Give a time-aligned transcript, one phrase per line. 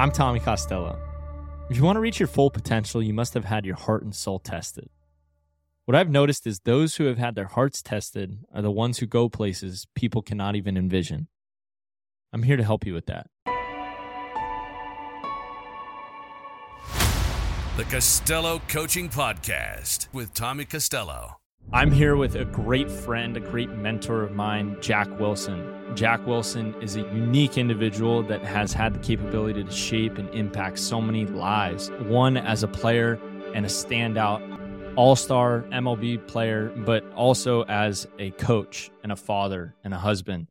[0.00, 0.98] I'm Tommy Costello.
[1.68, 4.14] If you want to reach your full potential, you must have had your heart and
[4.14, 4.88] soul tested.
[5.84, 9.06] What I've noticed is those who have had their hearts tested are the ones who
[9.06, 11.28] go places people cannot even envision.
[12.32, 13.26] I'm here to help you with that.
[17.76, 21.39] The Costello Coaching Podcast with Tommy Costello.
[21.72, 25.94] I'm here with a great friend, a great mentor of mine, Jack Wilson.
[25.94, 30.80] Jack Wilson is a unique individual that has had the capability to shape and impact
[30.80, 31.88] so many lives.
[32.00, 33.20] One as a player
[33.54, 39.76] and a standout all star MLB player, but also as a coach and a father
[39.84, 40.48] and a husband.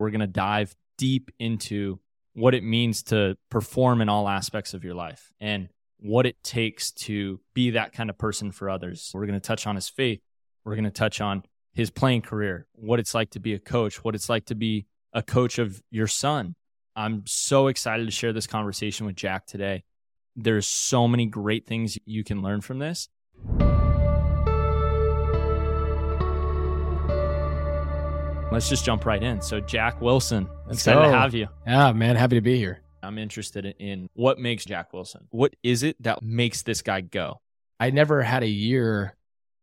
[0.00, 2.00] We're going to dive deep into
[2.34, 6.90] what it means to perform in all aspects of your life and what it takes
[6.90, 9.12] to be that kind of person for others.
[9.14, 10.20] We're going to touch on his faith.
[10.66, 11.44] We're going to touch on
[11.74, 14.86] his playing career, what it's like to be a coach, what it's like to be
[15.12, 16.56] a coach of your son.
[16.96, 19.84] I'm so excited to share this conversation with Jack today.
[20.34, 23.08] There's so many great things you can learn from this.
[28.50, 29.40] Let's just jump right in.
[29.40, 31.12] So, Jack Wilson, Let's excited go.
[31.12, 31.46] to have you.
[31.64, 32.82] Yeah, man, happy to be here.
[33.04, 35.28] I'm interested in what makes Jack Wilson.
[35.30, 37.40] What is it that makes this guy go?
[37.78, 39.16] I never had a year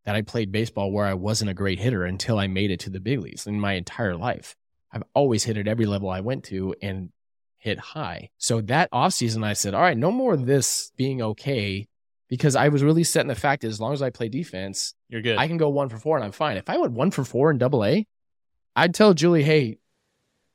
[0.06, 2.90] that I played baseball where I wasn't a great hitter until I made it to
[2.90, 4.56] the big leagues in my entire life.
[4.92, 7.10] I've always hit at every level I went to and
[7.58, 8.30] hit high.
[8.38, 11.88] So that offseason, I said, all right, no more of this being okay
[12.30, 15.22] because I was really setting the fact that as long as I play defense, You're
[15.22, 15.38] good.
[15.38, 16.58] I can go one for four and I'm fine.
[16.58, 18.06] If I went one for four in double A,
[18.76, 19.78] I'd tell Julie, hey,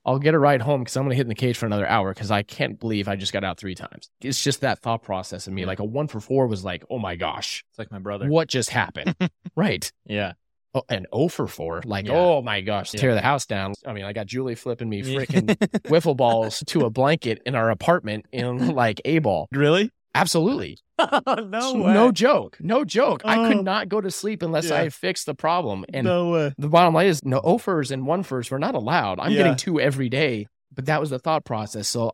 [0.09, 1.87] I'll get a ride home because I'm going to hit in the cage for another
[1.87, 4.09] hour because I can't believe I just got out three times.
[4.23, 5.67] It's just that thought process in me.
[5.67, 8.27] Like a one for four was like, oh my gosh, it's like my brother.
[8.27, 9.15] what just happened?
[9.55, 9.93] right.
[10.07, 10.33] Yeah.
[10.75, 11.83] Oh, and 0 for 4.
[11.85, 12.15] Like, Yeah.
[12.15, 13.01] oh my gosh, Yeah.
[13.01, 13.75] tear the house down.
[13.87, 15.47] I mean, I got Julie flipping me freaking
[15.85, 19.49] wiffle balls to a blanket in our apartment in like A ball.
[19.53, 19.91] Really?
[20.19, 20.79] Absolutely.
[20.99, 22.59] no No joke.
[22.61, 23.23] No joke.
[23.25, 23.49] I Oh.
[23.53, 24.77] could not go to sleep unless Yeah.
[24.81, 25.85] I fixed the problem.
[25.93, 29.21] And no the bottom line is no offers and one first were not allowed.
[29.21, 29.39] I'm Yeah.
[29.39, 31.89] getting two every day, but that was the thought process.
[31.89, 32.13] So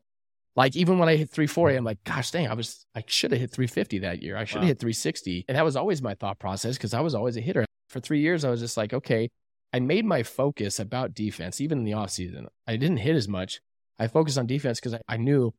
[0.56, 3.41] like even when I hit 340, I'm like, gosh dang, I was I should have
[3.41, 4.37] hit 350 that year.
[4.37, 4.69] I should have Wow.
[4.69, 5.45] hit 360.
[5.49, 7.65] And that was always my thought process because I was always a hitter.
[7.89, 9.31] For three years, I was just like, okay,
[9.73, 12.47] I made my focus about defense, even in the offseason.
[12.67, 13.61] I didn't hit as much.
[13.99, 15.53] I focused on defense because I, I knew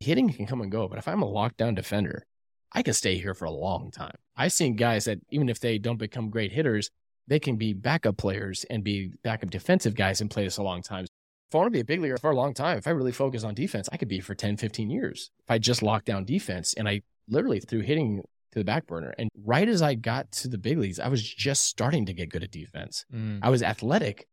[0.00, 0.88] hitting can come and go.
[0.88, 2.26] But if I'm a lockdown defender,
[2.72, 4.16] I can stay here for a long time.
[4.36, 6.90] I've seen guys that even if they don't become great hitters,
[7.26, 10.82] they can be backup players and be backup defensive guys and play this a long
[10.82, 11.04] time.
[11.04, 13.12] If I want to be a big leaguer for a long time, if I really
[13.12, 15.30] focus on defense, I could be for 10, 15 years.
[15.44, 18.22] If I just lock down defense and I literally threw hitting
[18.52, 19.14] to the back burner.
[19.18, 22.30] And right as I got to the big leagues, I was just starting to get
[22.30, 23.04] good at defense.
[23.14, 23.40] Mm.
[23.42, 24.26] I was athletic,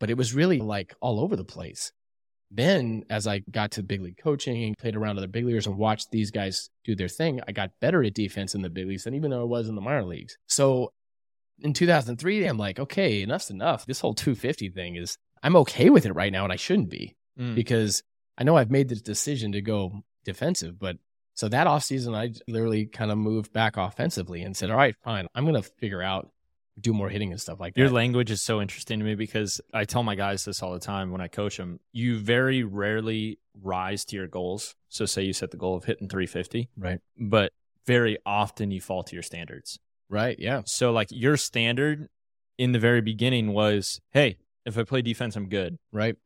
[0.00, 1.92] but it was really like all over the place.
[2.54, 5.78] Then, as I got to big league coaching and played around other big leaguers and
[5.78, 9.04] watched these guys do their thing, I got better at defense in the big leagues
[9.04, 10.36] than even though I was in the minor leagues.
[10.48, 10.92] So
[11.60, 13.86] in 2003, I'm like, okay, enough's enough.
[13.86, 17.16] This whole 250 thing is, I'm okay with it right now, and I shouldn't be
[17.38, 17.54] Mm.
[17.54, 18.02] because
[18.36, 20.78] I know I've made the decision to go defensive.
[20.78, 20.98] But
[21.32, 25.26] so that offseason, I literally kind of moved back offensively and said, all right, fine,
[25.34, 26.30] I'm going to figure out,
[26.80, 27.80] do more hitting and stuff like that.
[27.80, 30.80] Your language is so interesting to me because I tell my guys this all the
[30.80, 31.80] time when I coach them.
[31.92, 34.74] You very rarely rise to your goals.
[34.88, 37.00] So, say you set the goal of hitting 350, right.
[37.18, 37.52] but
[37.86, 39.78] very often you fall to your standards.
[40.08, 40.38] Right.
[40.38, 40.62] Yeah.
[40.66, 42.08] So, like your standard
[42.58, 45.78] in the very beginning was, hey, if I play defense, I'm good.
[45.92, 46.16] Right.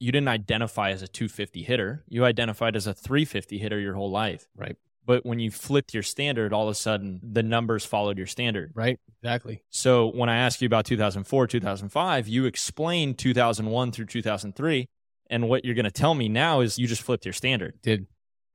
[0.00, 2.04] You didn't identify as a 250 hitter.
[2.08, 4.48] You identified as a 350 hitter your whole life.
[4.56, 4.76] Right.
[5.06, 8.72] But when you flipped your standard, all of a sudden the numbers followed your standard.
[8.74, 8.98] Right.
[9.22, 9.62] Exactly.
[9.70, 14.86] So when I ask you about 2004, 2005, you explained 2001 through 2003.
[15.30, 17.74] And what you're going to tell me now is you just flipped your standard.
[17.82, 18.06] Did.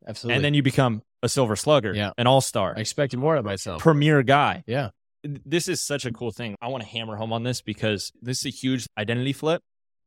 [0.08, 0.36] Absolutely.
[0.36, 2.12] And then you become a silver slugger, Yeah.
[2.18, 3.82] an all star, I expected more of myself.
[3.82, 4.64] premier guy.
[4.68, 4.90] Yeah.
[5.24, 6.56] This is such a cool thing.
[6.62, 9.62] I want to hammer home on this because this is a huge identity flip.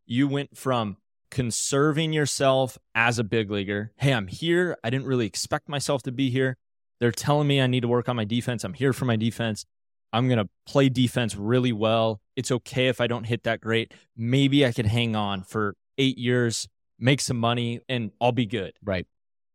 [0.07, 0.97] You went from
[1.33, 3.91] conserving yourself as a big leaguer.
[3.97, 4.77] Hey, I'm here.
[4.85, 6.59] I didn't really expect myself to be here.
[7.01, 8.65] They're telling me I need to work on my defense.
[8.65, 9.65] I'm here for my defense.
[10.13, 12.21] I'm going to play defense really well.
[12.37, 13.95] It's okay if I don't hit that great.
[14.15, 16.69] Maybe I could hang on for eight years,
[16.99, 18.75] make some money, and I'll be good.
[18.85, 19.07] Right.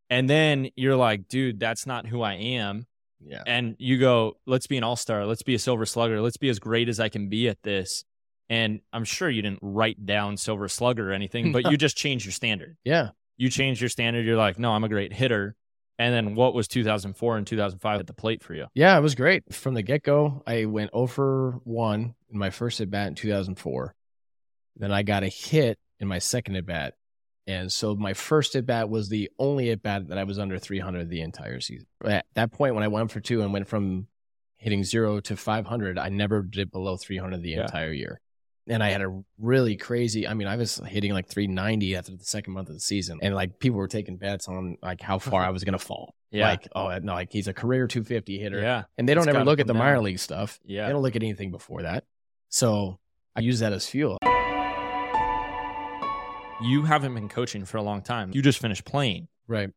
[0.09, 2.87] And then you're like, dude, that's not who I am.
[3.23, 3.43] Yeah.
[3.45, 5.27] And you go, let's be an all star.
[5.27, 6.21] Let's be a silver slugger.
[6.21, 8.03] Let's be as great as I can be at this.
[8.49, 12.25] And I'm sure you didn't write down silver slugger or anything, but you just changed
[12.25, 12.77] your standard.
[12.83, 13.09] Yeah.
[13.37, 14.25] You changed your standard.
[14.25, 15.55] You're like, no, I'm a great hitter.
[15.99, 18.67] And then what was 2004 and 2005 at the plate for you?
[18.73, 18.97] Yeah.
[18.97, 19.53] It was great.
[19.53, 23.95] From the get go, I went over one in my first at bat in 2004.
[24.77, 26.93] Then I got a hit in my second at bat.
[27.47, 30.59] And so my first at bat was the only at bat that I was under
[30.59, 31.87] 300 the entire season.
[32.05, 34.07] At that point, when I went for two and went from
[34.57, 37.61] hitting zero to 500, I never did below 300 the Yeah.
[37.61, 38.19] entire year.
[38.69, 42.25] And I had a really crazy, I mean, I was hitting like 390 after the
[42.25, 43.19] second month of the season.
[43.21, 46.15] And like people were taking bets on like how far I was going to fall.
[46.31, 46.49] Yeah.
[46.49, 48.59] Like, oh, no, like he's a career 250 hitter.
[48.59, 48.83] yeah.
[48.97, 50.59] And they don't It's ever look at the come minor league stuff.
[50.65, 50.87] Yeah.
[50.87, 52.03] They don't look at anything before that.
[52.49, 52.99] So
[53.35, 54.17] I use that as fuel.
[56.59, 58.31] You haven't been coaching for a long time.
[58.33, 59.69] You just finished playing Right.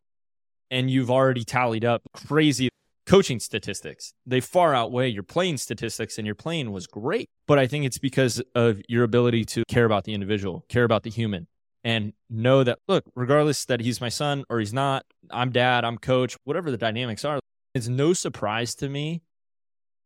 [0.70, 2.70] and you've already tallied up crazy
[3.10, 4.14] coaching statistics.
[4.24, 7.28] They far outweigh your playing statistics, and your playing was great.
[7.48, 11.02] But I think it's because of your ability to care about the individual, care about
[11.02, 11.48] the human,
[11.82, 15.98] and know that, look, regardless that he's my son or he's not, I'm dad, I'm
[15.98, 17.40] coach, whatever the dynamics are,
[17.74, 19.22] it's no surprise to me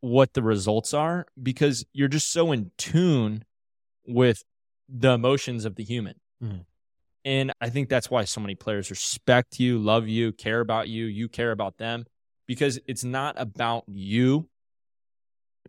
[0.00, 3.44] what the results are because you're just so in tune
[4.06, 4.42] with
[4.88, 6.14] the emotions of the human.
[6.42, 6.64] Mhm.
[7.26, 11.04] And I think that's why so many players respect you, love you, care about you,
[11.06, 12.06] you care about them
[12.46, 14.49] because it's not about you.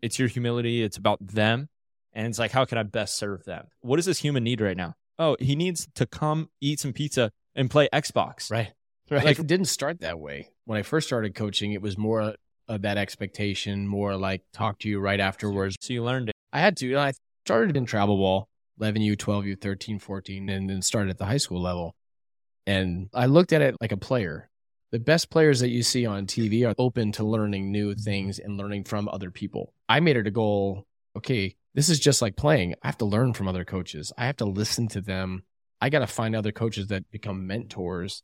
[0.02, 1.70] It's your humility, it's about them.
[2.14, 3.68] And it's like, how can I best serve them?
[3.82, 4.96] What does this human need right now?
[5.20, 8.52] Oh, he needs to come eat some pizza and play Xbox.
[8.52, 8.72] Right.
[9.10, 9.24] Right.
[9.24, 10.50] Like- it didn't start that way.
[10.66, 12.36] When I first started coaching, it was more
[12.68, 15.76] of that expectation, more like talk to you right afterwards.
[15.82, 16.36] So you learned it.
[16.52, 16.92] I had to.
[16.92, 17.14] And I
[17.46, 18.50] started in travel ball,
[18.82, 21.96] 11U, 12U, 13, 14, and then started at the high school level.
[22.66, 24.50] And I looked at it like a player.
[24.96, 28.56] The best players that you see on TV are open to learning new things and
[28.56, 29.74] learning from other people.
[29.90, 30.88] I made it a goal.
[31.18, 32.76] Okay, this is just like playing.
[32.82, 34.14] I have to learn from other coaches.
[34.18, 35.44] I have to listen to them.
[35.82, 38.24] I got to find other coaches that become mentors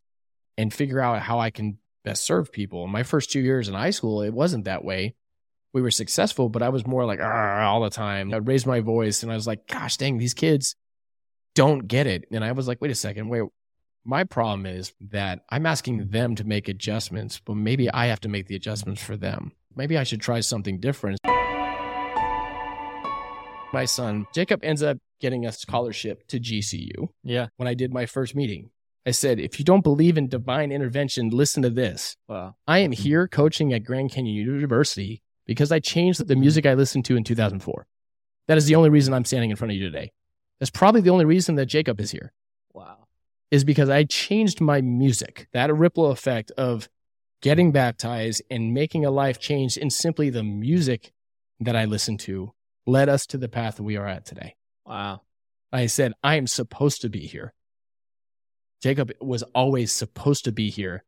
[0.58, 2.86] and figure out how I can best serve people.
[2.86, 5.16] In my first two years in high school, it wasn't that way
[5.74, 8.34] we were successful, but I was more like all the time.
[8.34, 10.78] I'd raise my voice and I was like, gosh dang, these kids
[11.54, 12.30] don't get it.
[12.32, 13.44] And I was like, wait a second, wait.
[14.04, 18.30] My problem is that I'm asking them to make adjustments, but maybe I have to
[18.30, 19.52] make the adjustments for them.
[19.76, 21.20] Maybe I should try something different.
[23.74, 27.48] My son, Jacob, ends up getting a scholarship to GCU Yeah.
[27.58, 28.72] when I did my first meeting.
[29.06, 32.18] I said, if you don't believe in divine intervention, listen to this.
[32.28, 32.56] Wow.
[32.68, 36.42] I am here coaching at Grand Canyon University because I changed the mm-hmm.
[36.42, 37.88] music I listened to in 2004.
[38.48, 40.12] That is the only reason I'm standing in front of you today.
[40.60, 42.34] That's probably the only reason that Jacob is here,
[42.74, 43.01] Wow.
[43.52, 45.48] Is because I changed my music.
[45.54, 46.90] That ripple effect of
[47.42, 51.12] getting baptized and making a life change in simply the music
[51.60, 52.54] that I listened to
[52.88, 54.56] led us to the path we are at today.
[54.86, 55.22] Wow.
[55.72, 57.54] I said, I am supposed to be here.
[58.82, 61.04] Jacob was always supposed to be here.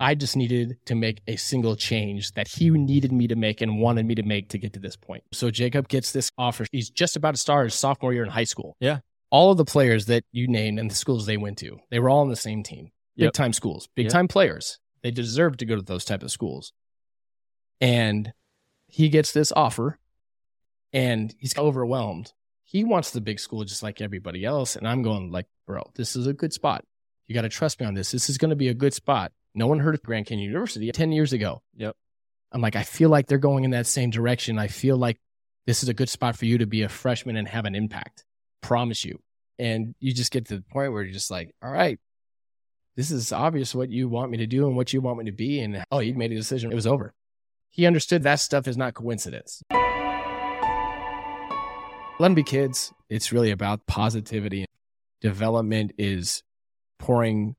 [0.00, 3.80] I just needed to make a single change that he needed me to make and
[3.80, 5.22] wanted me to make to get to this point.
[5.32, 6.66] So Jacob gets this offer.
[6.72, 8.76] He's just about to start his sophomore year in high school.
[8.80, 8.98] Yeah.
[9.34, 12.08] All of the players that you named and the schools they went to, they were
[12.08, 12.92] all on the same team.
[13.16, 13.32] Big Yep.
[13.32, 14.12] time schools, big Yep.
[14.12, 14.78] time players.
[15.02, 16.72] They deserve to go to those type of schools.
[17.80, 18.32] And
[18.86, 19.98] he gets this offer
[20.92, 22.32] and he's overwhelmed
[22.74, 24.74] he wants the big school just like everybody else.
[24.74, 26.84] And I'm going like, bro, this is a good spot.
[27.28, 28.10] You got to trust me on this.
[28.10, 29.30] This is going to be a good spot.
[29.54, 31.62] No one heard of Grand Canyon University 10 years ago.
[31.76, 31.94] Yep.
[32.50, 34.58] I'm like, I feel like they're going in that same direction.
[34.58, 35.18] I feel like
[35.66, 38.24] this is a good spot for you to be a freshman and have an impact.
[38.64, 39.20] Promise you.
[39.58, 42.00] And you just get to the point where you're just like, all right,
[42.96, 45.32] this is obvious what you want me to do and what you want me to
[45.32, 45.60] be.
[45.60, 46.72] And oh, you made a decision.
[46.72, 47.12] It was over.
[47.68, 49.62] He understood that stuff is not coincidence.
[52.18, 52.90] Let them be kids.
[53.10, 54.64] It's really about positivity.
[55.20, 56.42] Development is
[56.98, 57.56] pouring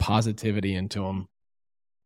[0.00, 1.28] positivity into them.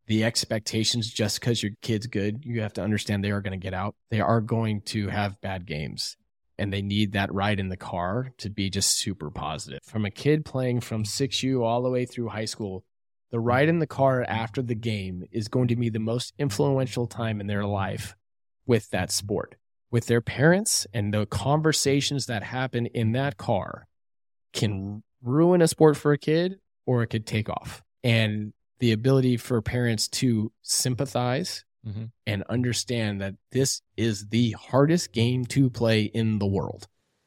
[0.08, 3.64] The expectations, just because your kid's good, you have to understand they are going to
[3.64, 3.94] get out.
[4.10, 6.18] They are going to have bad games
[6.58, 9.80] and they need that ride in the car to be just super positive.
[9.84, 12.84] From a kid playing from 6U all the way through high school,
[13.30, 17.06] the ride in the car after the game is going to be the most influential
[17.06, 18.16] time in their life
[18.66, 19.56] with that sport
[19.90, 23.86] with their parents and the conversations that happen in that car
[24.52, 27.82] can ruin a sport for a kid or it could take off.
[28.04, 32.10] And the ability for parents to sympathize Mhm.
[32.26, 36.86] and understand that this is the hardest game to play in the world,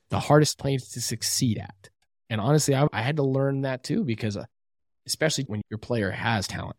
[0.09, 1.89] the hardest place to succeed at.
[2.29, 4.45] And honestly, I, I had to learn that too, because uh,
[5.07, 6.77] especially when your player has talent,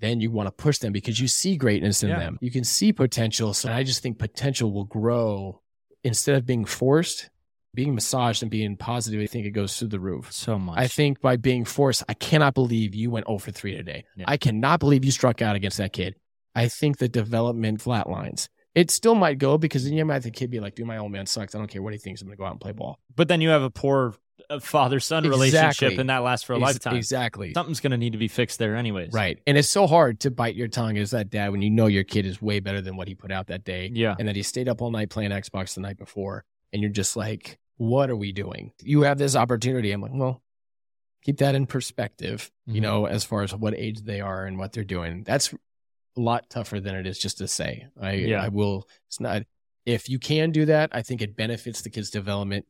[0.00, 2.18] then you want to push them because you see greatness in Yeah.
[2.18, 2.38] them.
[2.40, 3.52] You can see potential.
[3.54, 5.60] So I just think potential will grow
[6.02, 7.28] instead of being forced,
[7.74, 9.20] being massaged and being positive.
[9.20, 10.32] I think it goes through the roof.
[10.32, 10.78] So much.
[10.78, 14.04] I think by being forced, I cannot believe you went 0 for 3 today.
[14.16, 14.24] Yeah.
[14.26, 16.16] I cannot believe you struck out against that kid.
[16.54, 18.48] I think the development flatlines.
[18.74, 20.98] It still might go because then you might have the kid be like, dude, my
[20.98, 21.54] old man sucks.
[21.54, 22.20] I don't care what he thinks.
[22.22, 22.98] I'm going to go out and play ball.
[23.16, 24.14] but then you have a poor
[24.60, 25.30] father son Exactly.
[25.50, 26.96] relationship, and that lasts for a lifetime.
[26.96, 27.52] Exactly.
[27.52, 29.12] Something's going to need to be fixed there, anyways.
[29.12, 29.38] Right.
[29.46, 32.04] And it's so hard to bite your tongue as that dad when you know your
[32.04, 33.90] kid is way better than what he put out that day.
[33.92, 34.14] Yeah.
[34.18, 36.44] And that he stayed up all night playing Xbox the night before.
[36.72, 38.72] And you're just like, what are we doing?
[38.82, 39.90] You have this opportunity.
[39.92, 40.42] I'm like, well,
[41.22, 42.82] keep that in perspective, you Mhm.
[42.82, 45.22] know, as far as what age they are and what they're doing.
[45.24, 45.52] That's
[46.16, 47.86] a lot tougher than it is just to say.
[48.00, 48.42] I, Yeah.
[48.42, 49.42] I will, it's not,
[49.86, 52.66] if you can do that, I think it benefits the kid's development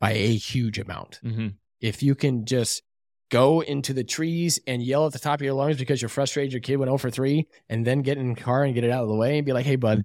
[0.00, 1.48] by a huge amount hmm
[1.80, 2.82] if you can just
[3.28, 6.52] go into the trees and yell at the top of your lungs because you're frustrated
[6.52, 8.90] your kid went 0 for 3 and then get in the car and get it
[8.90, 10.04] out of the way and be like, hey, bud,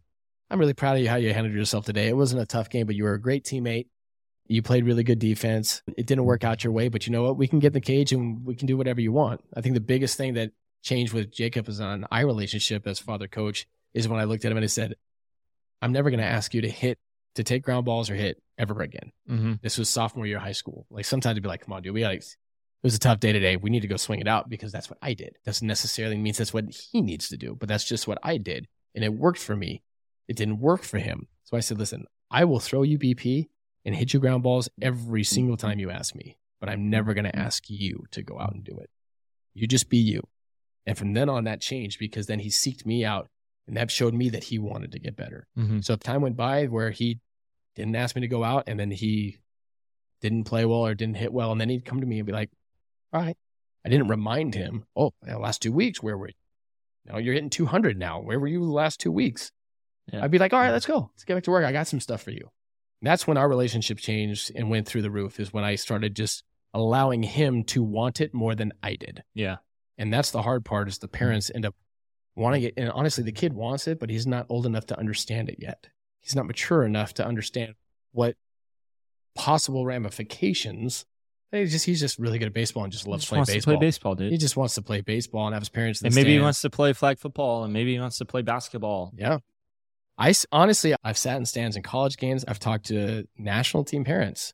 [0.50, 2.08] I'm really proud of you how you handled yourself today.
[2.08, 3.88] It wasn't a tough game, but you were a great teammate.
[4.48, 5.84] You played really good defense.
[5.98, 7.38] It didn't work out your way, but you know what?
[7.38, 9.42] We can get in the cage and we can do whatever you want.
[9.54, 10.52] I think the biggest thing that
[10.84, 14.52] changed with Jacob is on our relationship as father coach is when I looked at
[14.52, 14.96] him and I said,
[15.82, 16.98] I'm never going to ask you to hit,
[17.36, 20.52] to take ground balls or hit ever again hmm this was sophomore year of high
[20.52, 20.88] school.
[20.90, 22.26] Like sometimes it'd be like, come on, dude, we got it
[22.84, 23.58] was a tough day today.
[23.58, 25.38] We need to go swing it out because that's what I did.
[25.46, 28.68] Doesn't necessarily means that's what he needs to do, but that's just what I did.
[28.96, 29.84] And it worked for me.
[30.28, 31.28] It didn't work for him.
[31.44, 33.48] So I said, listen, I will throw you BP
[33.84, 37.26] and hit you ground balls every single time you ask me, but I'm never going
[37.26, 38.90] to ask you to go out and do it.
[39.54, 40.28] You just be you.
[40.88, 43.28] And from then on, that changed because then he seeked me out
[43.68, 45.46] and that showed me that he wanted to get better.
[45.56, 47.20] hmm So if time went by where he
[47.76, 49.38] didn't ask me to go out and then he
[50.22, 52.32] didn't play well or didn't hit well, and then he'd come to me and be
[52.34, 52.50] like,
[53.14, 53.38] All right.
[53.86, 56.34] I didn't remind him, Oh, the last two weeks, where were you?
[57.06, 58.22] No, you're hitting 200 now.
[58.22, 59.52] Where were you the last two weeks?
[60.12, 60.24] Yeah.
[60.24, 61.12] I'd be like, All right, let's go.
[61.14, 61.66] Let's get back to work.
[61.66, 62.50] I got some stuff for you.
[63.02, 66.44] That's when our relationship changed and went through the roof, is when I started just
[66.74, 69.24] allowing him to want it more than I did.
[69.36, 69.58] Yeah.
[69.98, 71.18] And that's the hard part is the mm-hmm.
[71.18, 71.76] parents end up
[72.36, 72.74] wanting it.
[72.78, 75.88] And honestly, the kid wants it, but he's not old enough to understand it yet.
[76.20, 77.74] He's not mature enough to understand
[78.12, 78.36] what
[79.36, 81.06] possible ramifications.
[81.52, 83.74] He's just he's just really good at baseball and just loves Just playing baseball.
[83.76, 84.32] to play baseball, dude.
[84.32, 86.02] He just wants to play baseball and have his parents.
[86.02, 89.14] and maybe he wants to play flag football, and maybe he wants to play basketball.
[89.16, 89.40] Yeah.
[90.18, 92.44] I honestly, I've sat in stands in college games.
[92.48, 94.54] I've talked to national team parents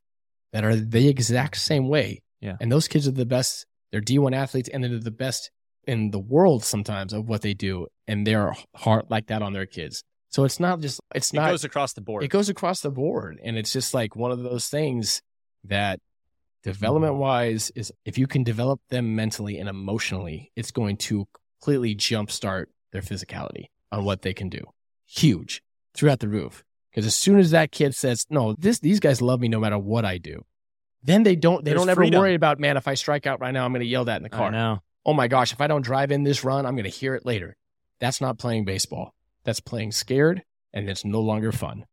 [0.51, 2.21] that are the exact same way.
[2.41, 2.57] Yeah.
[2.59, 3.65] And those kids are the best.
[3.93, 5.51] They're D1 athletes and they're the best
[5.85, 7.85] in the world sometimes of what they do.
[8.07, 10.03] And they're hard like that on their kids.
[10.29, 12.23] So it's not just, it's It not, goes across the board.
[12.23, 13.39] it goes across the board.
[13.43, 15.21] And it's just like one of those things
[15.65, 15.99] that
[16.63, 21.27] development wise is if you can develop them mentally and emotionally, it's going to
[21.61, 24.61] completely jumpstart their physicality on what they can do.
[25.05, 25.61] Huge
[25.93, 26.63] throughout the roof.
[26.89, 29.77] Because as soon as that kid says, no, this, these guys love me no matter
[29.77, 30.43] what I do.
[31.03, 32.19] Then they don't, they There's don't ever freedom.
[32.19, 34.23] worry about, man, if I strike out right now, I'm going to yell that in
[34.23, 34.51] the I car.
[34.51, 34.79] know.
[35.05, 37.25] Oh my gosh, if I don't drive in this run, I'm going to hear it
[37.25, 37.57] later.
[37.99, 39.13] That's not playing baseball.
[39.43, 40.43] That's playing scared
[40.73, 41.85] and it's no longer fun.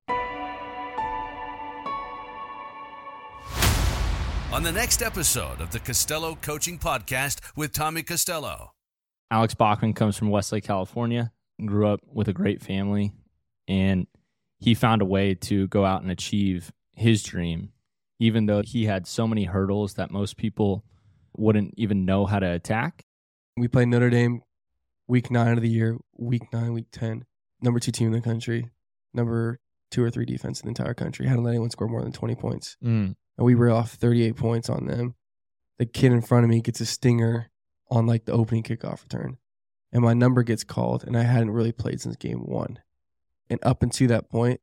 [4.53, 8.73] On the next episode of the Costello Coaching Podcast with Tommy Costello.
[9.31, 11.31] Alex Bachman comes from Westlake, California,
[11.65, 13.13] grew up with a great family,
[13.69, 14.09] and
[14.59, 17.71] he found a way to go out and achieve his dream,
[18.21, 20.85] even though he had so many hurdles that most people
[21.37, 23.05] wouldn't even know how to attack.
[23.57, 24.43] We played Notre Dame
[25.09, 27.25] week nine of the year, week nine, week 10.
[27.63, 28.71] Number two team in the country,
[29.13, 29.59] number
[29.91, 31.27] two or three defense in the entire country.
[31.27, 32.77] Hadn't let anyone score more than 20 points.
[32.85, 33.17] Mm.
[33.37, 35.15] And we were off 38 points on them.
[35.79, 37.51] The kid in front of me gets a stinger
[37.91, 39.39] on like the opening kickoff return.
[39.93, 42.79] And my number gets called, and I hadn't really played since game one.
[43.49, 44.61] And up until that point,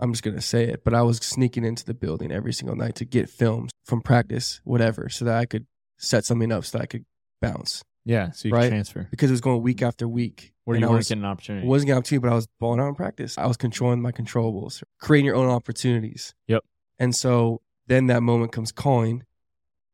[0.00, 2.76] I'm just going to say it, but I was sneaking into the building every single
[2.76, 5.66] night to get films from practice, whatever, so that I could
[5.98, 7.04] set something up so that I could
[7.40, 8.62] bounce Yeah, so you Right.
[8.64, 9.06] can transfer.
[9.10, 10.52] because it was going week after week.
[10.64, 11.66] Where you I weren't was, getting an opportunity.
[11.66, 13.36] wasn't getting opportunity, but I was balling out in practice.
[13.38, 16.34] I was controlling my controllables, creating your own opportunities.
[16.48, 16.64] Yep.
[16.98, 19.24] And so then that moment comes calling,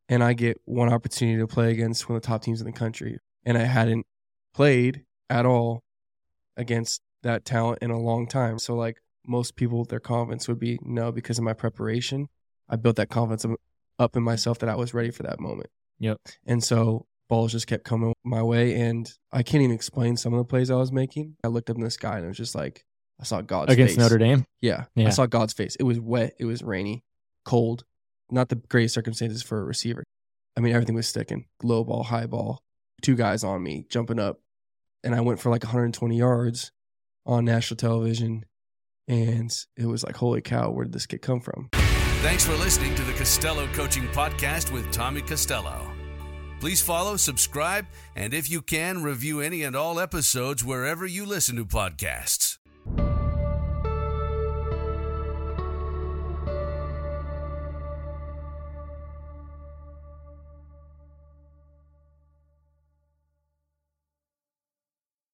[0.08, 2.72] and I get one opportunity to play against one of the top teams in the
[2.72, 3.18] country.
[3.44, 4.06] And I hadn't
[4.54, 5.82] played at all
[6.56, 8.58] against that talent in a long time.
[8.58, 12.28] So, like most people, their confidence would be no, because of my preparation,
[12.68, 13.46] I built that confidence
[13.98, 15.68] up in myself that I was ready for that moment.
[15.98, 16.18] Yep.
[16.46, 20.38] And so balls just kept coming my way, and I can't even explain some of
[20.38, 21.36] the plays I was making.
[21.44, 22.84] I looked up in the sky and it was just like
[23.20, 24.02] I saw God's Against face.
[24.02, 24.46] Notre Dame.
[24.60, 25.08] Yeah, Yeah.
[25.08, 25.76] I saw God's face.
[25.76, 26.34] It was wet.
[26.38, 27.04] It was rainy,
[27.44, 27.84] cold.
[28.30, 30.04] Not the greatest circumstances for a receiver.
[30.56, 31.46] I mean, everything was sticking.
[31.62, 32.62] Low ball, high ball,
[33.02, 34.40] two guys on me jumping up,
[35.04, 36.72] and I went for like 120 yards
[37.26, 38.44] on national television,
[39.10, 41.68] and it was like, holy cow, where did this kid come from?
[42.22, 45.90] Thanks for listening to the Costello Coaching Podcast with Tommy Costello.
[46.60, 51.56] Please follow, subscribe, and if you can, review any and all episodes wherever you listen
[51.56, 52.59] to podcasts.